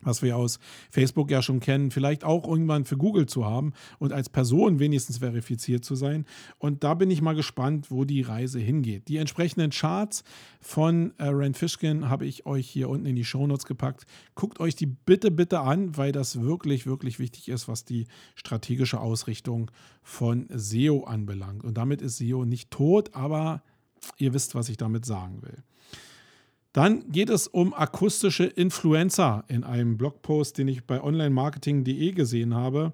[0.01, 4.13] was wir aus Facebook ja schon kennen, vielleicht auch irgendwann für Google zu haben und
[4.13, 6.25] als Person wenigstens verifiziert zu sein.
[6.57, 9.07] Und da bin ich mal gespannt, wo die Reise hingeht.
[9.07, 10.23] Die entsprechenden Charts
[10.61, 14.05] von äh, Rand Fishkin habe ich euch hier unten in die Shownotes gepackt.
[14.35, 18.99] Guckt euch die bitte, bitte an, weil das wirklich, wirklich wichtig ist, was die strategische
[18.99, 19.71] Ausrichtung
[20.03, 21.63] von SEO anbelangt.
[21.63, 23.63] Und damit ist SEO nicht tot, aber
[24.17, 25.63] ihr wisst, was ich damit sagen will.
[26.75, 32.91] Dann geht es um akustische Influencer in einem Blogpost, den ich bei onlinemarketing.de gesehen habe.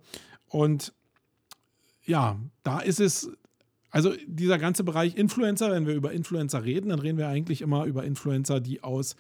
[0.48, 0.94] Und
[2.06, 3.32] ja, da ist es,
[3.90, 7.86] also dieser ganze Bereich Influencer, wenn wir über Influencer reden, dann reden wir eigentlich immer
[7.86, 9.16] über Influencer, die aus,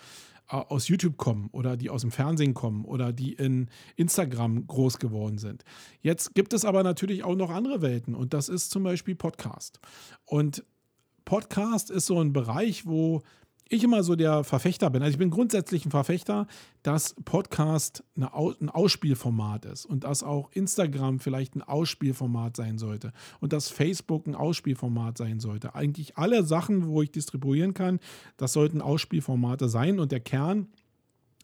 [0.47, 4.99] äh, aus YouTube kommen oder die aus dem Fernsehen kommen oder die in Instagram groß
[4.99, 5.63] geworden sind.
[6.01, 9.79] Jetzt gibt es aber natürlich auch noch andere Welten und das ist zum Beispiel Podcast.
[10.23, 10.63] Und
[11.25, 13.23] Podcast ist so ein Bereich, wo
[13.71, 15.01] ich immer so der Verfechter bin.
[15.01, 16.45] Also ich bin grundsätzlich ein Verfechter,
[16.83, 23.53] dass Podcast ein Ausspielformat ist und dass auch Instagram vielleicht ein Ausspielformat sein sollte und
[23.53, 25.73] dass Facebook ein Ausspielformat sein sollte.
[25.73, 27.99] Eigentlich alle Sachen, wo ich distribuieren kann,
[28.35, 30.67] das sollten Ausspielformate sein und der Kern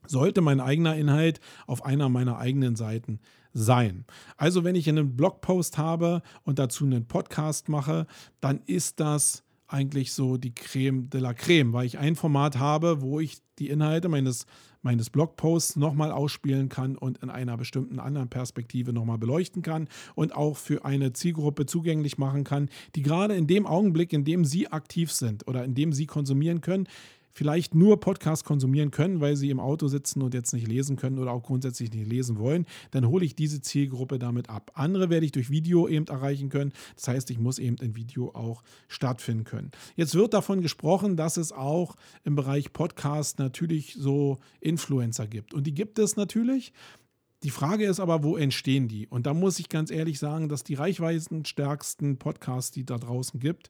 [0.05, 3.19] sollte mein eigener Inhalt auf einer meiner eigenen Seiten
[3.53, 4.05] sein.
[4.35, 8.05] Also wenn ich einen Blogpost habe und dazu einen Podcast mache,
[8.41, 13.01] dann ist das eigentlich so die Creme de la Creme, weil ich ein Format habe,
[13.01, 14.45] wo ich die Inhalte meines,
[14.81, 20.35] meines Blogposts nochmal ausspielen kann und in einer bestimmten anderen Perspektive nochmal beleuchten kann und
[20.35, 24.71] auch für eine Zielgruppe zugänglich machen kann, die gerade in dem Augenblick, in dem sie
[24.71, 26.87] aktiv sind oder in dem sie konsumieren können,
[27.37, 31.19] vielleicht nur Podcast konsumieren können, weil sie im Auto sitzen und jetzt nicht lesen können
[31.19, 34.71] oder auch grundsätzlich nicht lesen wollen, dann hole ich diese Zielgruppe damit ab.
[34.73, 36.73] Andere werde ich durch Video eben erreichen können.
[36.95, 39.69] Das heißt, ich muss eben in Video auch stattfinden können.
[39.95, 45.53] Jetzt wird davon gesprochen, dass es auch im Bereich Podcast natürlich so Influencer gibt.
[45.53, 46.73] Und die gibt es natürlich.
[47.43, 49.05] Die Frage ist aber, wo entstehen die?
[49.05, 53.69] Und da muss ich ganz ehrlich sagen, dass die reichweitenstärksten Podcasts, die da draußen gibt,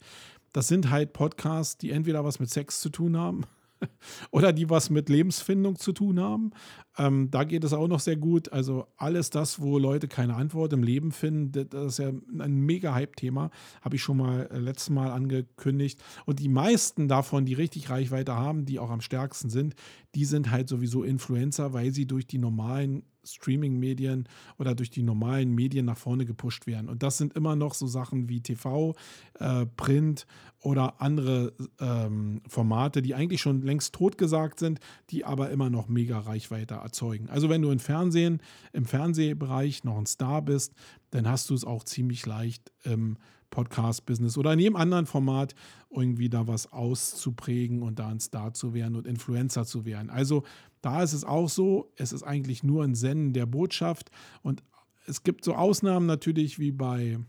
[0.54, 3.44] das sind halt Podcasts, die entweder was mit Sex zu tun haben
[4.32, 6.52] oder die was mit Lebensfindung zu tun haben.
[6.98, 8.52] Ähm, da geht es auch noch sehr gut.
[8.52, 12.94] Also alles das, wo Leute keine Antwort im Leben finden, das ist ja ein mega
[12.94, 13.50] Hype-Thema.
[13.82, 16.02] Habe ich schon mal äh, letztes Mal angekündigt.
[16.26, 19.76] Und die meisten davon, die richtig Reichweite haben, die auch am stärksten sind,
[20.16, 25.54] die sind halt sowieso Influencer, weil sie durch die normalen Streaming-Medien oder durch die normalen
[25.54, 26.90] Medien nach vorne gepusht werden.
[26.90, 28.96] Und das sind immer noch so Sachen wie TV,
[29.40, 30.26] äh, Print
[30.62, 36.20] oder andere ähm, Formate, die eigentlich schon längst totgesagt sind, die aber immer noch mega
[36.20, 37.30] Reichweite erzeugen.
[37.30, 38.42] Also wenn du im Fernsehen,
[38.74, 40.74] im Fernsehbereich noch ein Star bist,
[41.12, 43.18] dann hast du es auch ziemlich leicht im
[43.50, 45.56] Podcast-Business oder in jedem anderen Format
[45.90, 50.10] irgendwie da was auszuprägen und da ein Star zu werden und Influencer zu werden.
[50.10, 50.44] Also
[50.82, 54.64] da ist es auch so, es ist eigentlich nur ein Senden der Botschaft und
[55.06, 57.20] es gibt so Ausnahmen natürlich wie bei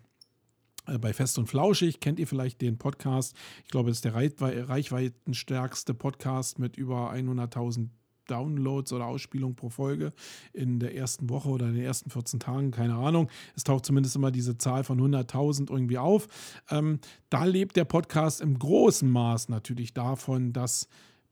[0.86, 3.36] äh, bei Fest und Flauschig kennt ihr vielleicht den Podcast.
[3.64, 7.88] Ich glaube, es ist der reichweitenstärkste Podcast mit über 100.000
[8.30, 10.12] Downloads oder Ausspielungen pro Folge
[10.52, 13.28] in der ersten Woche oder in den ersten 14 Tagen, keine Ahnung.
[13.56, 16.28] Es taucht zumindest immer diese Zahl von 100.000 irgendwie auf.
[16.70, 20.88] Ähm, da lebt der Podcast im großen Maß natürlich davon, dass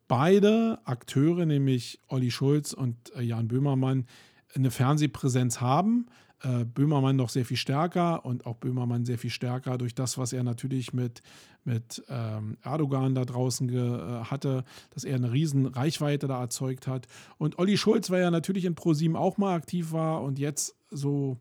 [0.08, 4.06] beide Akteure, nämlich Olli Schulz und äh, Jan Böhmermann,
[4.54, 6.06] eine Fernsehpräsenz haben
[6.42, 10.32] äh, Böhmermann noch sehr viel stärker und auch Böhmermann sehr viel stärker durch das, was
[10.32, 11.22] er natürlich mit,
[11.64, 17.06] mit ähm, Erdogan da draußen äh, hatte, dass er eine riesen Reichweite da erzeugt hat.
[17.38, 21.40] Und Olli Schulz, weil er natürlich in ProSieben auch mal aktiv war und jetzt so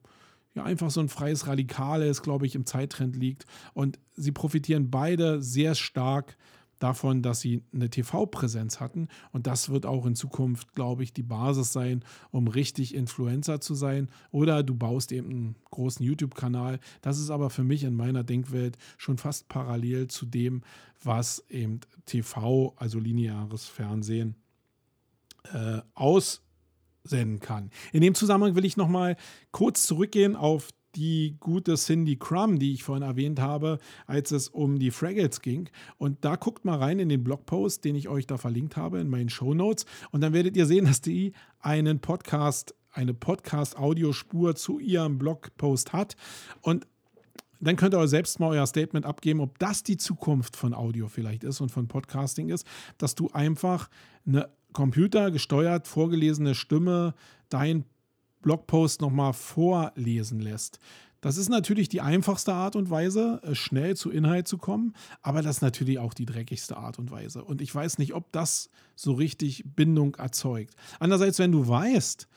[0.55, 3.45] ja, einfach so ein freies Radikales, glaube ich, im Zeittrend liegt.
[3.73, 6.37] Und sie profitieren beide sehr stark
[6.79, 9.07] davon, dass sie eine TV-Präsenz hatten.
[9.31, 13.75] Und das wird auch in Zukunft, glaube ich, die Basis sein, um richtig Influencer zu
[13.75, 14.09] sein.
[14.31, 16.79] Oder du baust eben einen großen YouTube-Kanal.
[17.01, 20.61] Das ist aber für mich in meiner Denkwelt schon fast parallel zu dem,
[21.03, 24.35] was eben TV, also lineares Fernsehen,
[25.53, 27.69] äh, aussenden kann.
[27.93, 29.15] In dem Zusammenhang will ich nochmal
[29.51, 34.79] kurz zurückgehen auf die gute Cindy Crumb, die ich vorhin erwähnt habe, als es um
[34.79, 35.69] die Fraggles ging.
[35.97, 39.09] Und da guckt mal rein in den Blogpost, den ich euch da verlinkt habe in
[39.09, 39.85] meinen Show Notes.
[40.11, 46.15] Und dann werdet ihr sehen, dass die einen Podcast, eine Podcast-Audiospur zu ihrem Blogpost hat.
[46.61, 46.87] Und
[47.59, 51.43] dann könnt ihr selbst mal euer Statement abgeben, ob das die Zukunft von Audio vielleicht
[51.43, 52.65] ist und von Podcasting ist,
[52.97, 53.89] dass du einfach
[54.25, 57.13] eine computergesteuert vorgelesene Stimme
[57.49, 57.85] dein
[58.45, 60.79] Blogpost nochmal vorlesen lässt.
[61.19, 64.93] Das ist natürlich die einfachste Art und Weise, äh, schnell zu Inhalt zu kommen,
[65.23, 67.43] aber das ist natürlich auch die dreckigste Art und Weise.
[67.43, 70.75] Und ich weiß nicht, ob das so richtig Bindung erzeugt.
[70.99, 72.27] Andererseits, wenn du weißt,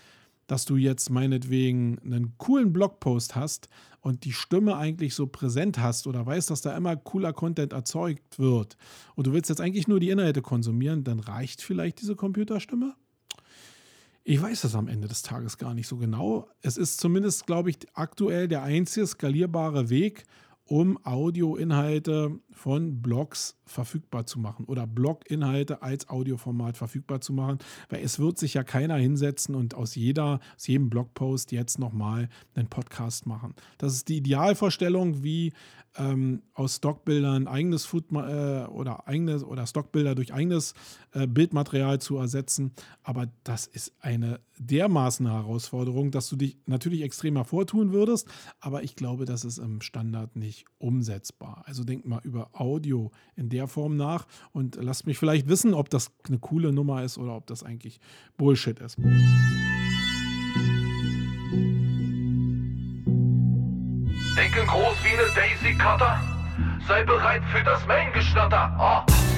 [0.47, 3.69] dass du jetzt meinetwegen einen coolen Blogpost hast
[4.01, 8.39] und die Stimme eigentlich so präsent hast oder weißt, dass da immer cooler Content erzeugt
[8.39, 8.79] wird
[9.15, 12.95] und du willst jetzt eigentlich nur die Inhalte konsumieren, dann reicht vielleicht diese Computerstimme?
[14.31, 16.51] Ich weiß das am Ende des Tages gar nicht so genau.
[16.61, 20.27] Es ist zumindest, glaube ich, aktuell der einzige skalierbare Weg,
[20.69, 27.59] um Audioinhalte von Blogs verfügbar zu machen oder Blog-Inhalte als Audioformat verfügbar zu machen,
[27.89, 32.29] weil es wird sich ja keiner hinsetzen und aus, jeder, aus jedem Blogpost jetzt nochmal
[32.55, 33.55] einen Podcast machen.
[33.79, 35.53] Das ist die Idealvorstellung, wie
[35.97, 40.75] ähm, aus Stockbildern eigenes Food äh, oder eigenes oder Stockbilder durch eigenes
[41.13, 42.73] äh, Bildmaterial zu ersetzen.
[43.03, 48.29] Aber das ist eine dermaßen Herausforderung, dass du dich natürlich extrem hervortun würdest,
[48.61, 51.63] aber ich glaube, das ist im Standard nicht umsetzbar.
[51.67, 55.91] Also denk mal über Audio in der Form nach und lasst mich vielleicht wissen, ob
[55.91, 58.01] das eine coole Nummer ist oder ob das eigentlich
[58.37, 58.97] Bullshit ist.
[64.37, 66.21] Denke groß wie eine Daisy Cutter.
[66.87, 68.77] Sei bereit für das Main-Geschnatter.
[68.79, 69.38] Oh.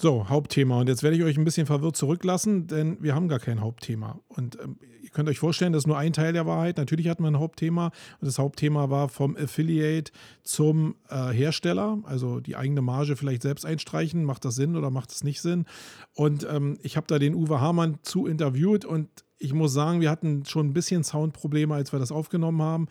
[0.00, 0.80] So, Hauptthema.
[0.80, 4.18] Und jetzt werde ich euch ein bisschen verwirrt zurücklassen, denn wir haben gar kein Hauptthema.
[4.28, 6.78] Und ähm, ihr könnt euch vorstellen, das ist nur ein Teil der Wahrheit.
[6.78, 7.88] Natürlich hatten wir ein Hauptthema.
[8.18, 10.10] Und das Hauptthema war vom Affiliate
[10.42, 11.98] zum äh, Hersteller.
[12.04, 14.24] Also die eigene Marge vielleicht selbst einstreichen.
[14.24, 15.66] Macht das Sinn oder macht es nicht Sinn?
[16.14, 20.08] Und ähm, ich habe da den Uwe Hamann zu interviewt und ich muss sagen, wir
[20.08, 22.88] hatten schon ein bisschen Soundprobleme, als wir das aufgenommen haben.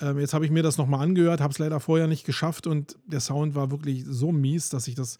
[0.00, 2.96] Ähm, jetzt habe ich mir das nochmal angehört, habe es leider vorher nicht geschafft und
[3.04, 5.18] der Sound war wirklich so mies, dass ich das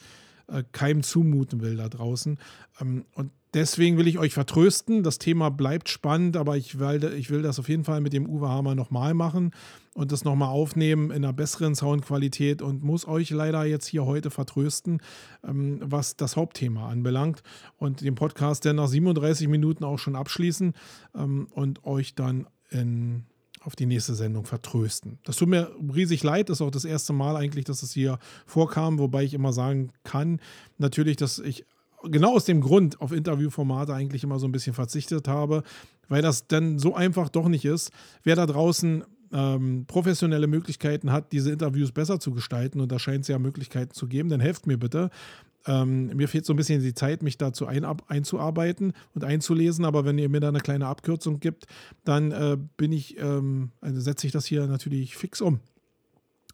[0.49, 2.39] äh, keinem zumuten will da draußen.
[2.81, 5.03] Ähm, und deswegen will ich euch vertrösten.
[5.03, 8.29] Das Thema bleibt spannend, aber ich will, ich will das auf jeden Fall mit dem
[8.29, 9.53] Uwe Hammer nochmal machen
[9.95, 14.31] und das nochmal aufnehmen in einer besseren Soundqualität und muss euch leider jetzt hier heute
[14.31, 15.01] vertrösten,
[15.43, 17.43] ähm, was das Hauptthema anbelangt
[17.79, 20.75] und den Podcast dann nach 37 Minuten auch schon abschließen
[21.17, 23.25] ähm, und euch dann in
[23.67, 25.19] auf die nächste Sendung vertrösten.
[25.25, 28.19] Das tut mir riesig leid, das ist auch das erste Mal eigentlich, dass es hier
[28.47, 30.41] vorkam, wobei ich immer sagen kann,
[30.79, 31.65] natürlich, dass ich
[32.05, 35.65] genau aus dem Grund auf Interviewformate eigentlich immer so ein bisschen verzichtet habe,
[36.09, 37.91] weil das dann so einfach doch nicht ist.
[38.23, 43.23] Wer da draußen ähm, professionelle Möglichkeiten hat, diese Interviews besser zu gestalten, und da scheint
[43.23, 45.11] es ja Möglichkeiten zu geben, dann helft mir bitte.
[45.67, 50.05] Ähm, mir fehlt so ein bisschen die Zeit, mich dazu ein, einzuarbeiten und einzulesen, aber
[50.05, 51.67] wenn ihr mir da eine kleine Abkürzung gibt,
[52.05, 55.61] dann äh, bin ich, ähm, also setze ich das hier natürlich fix um.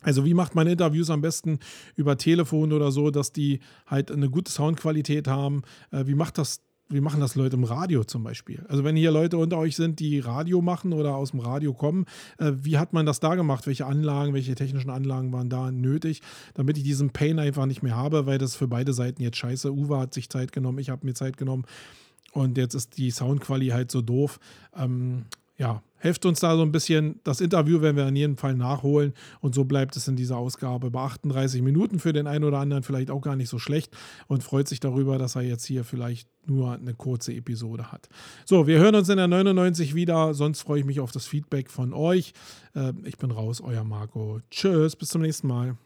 [0.01, 1.61] Also wie macht man Interviews am besten
[1.95, 5.63] über Telefon oder so, dass die halt eine gute Soundqualität haben?
[5.91, 6.63] Äh, wie macht das
[6.93, 8.65] wie machen das Leute im Radio zum Beispiel?
[8.69, 12.07] Also wenn hier Leute unter euch sind, die Radio machen oder aus dem Radio kommen,
[12.39, 13.67] äh, wie hat man das da gemacht?
[13.67, 16.23] Welche Anlagen, welche technischen Anlagen waren da nötig,
[16.55, 19.73] damit ich diesen Pain einfach nicht mehr habe, weil das für beide Seiten jetzt scheiße.
[19.73, 21.65] Uwe hat sich Zeit genommen, ich habe mir Zeit genommen
[22.33, 24.41] und jetzt ist die Soundqualität halt so doof.
[24.77, 25.25] Ähm,
[25.63, 27.21] ja, helft uns da so ein bisschen.
[27.23, 30.91] Das Interview werden wir in jedem Fall nachholen und so bleibt es in dieser Ausgabe
[30.91, 33.97] bei 38 Minuten für den einen oder anderen vielleicht auch gar nicht so schlecht
[34.27, 38.09] und freut sich darüber, dass er jetzt hier vielleicht nur eine kurze Episode hat.
[38.45, 40.35] So, wir hören uns in der 99 wieder.
[40.35, 42.33] Sonst freue ich mich auf das Feedback von euch.
[42.75, 44.41] Äh, ich bin raus, euer Marco.
[44.51, 45.77] Tschüss, bis zum nächsten Mal.